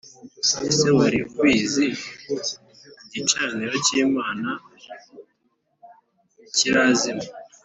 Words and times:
Ese 0.69 0.87
wari 0.97 1.19
ubizi 1.31 1.85
Igicaniro 3.05 3.73
cy’Imana 3.85 4.49
ntikirazima 6.39 7.25